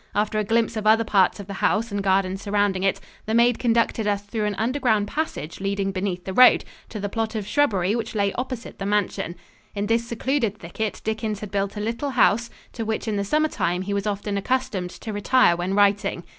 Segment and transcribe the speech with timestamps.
[0.15, 3.59] After a glimpse of other parts of the house and garden surrounding it, the maid
[3.59, 7.95] conducted us through an underground passage leading beneath the road, to the plot of shrubbery
[7.95, 9.35] which lay opposite the mansion.
[9.75, 13.47] In this secluded thicket, Dickens had built a little house, to which in the summer
[13.47, 16.23] time he was often accustomed to retire when writing.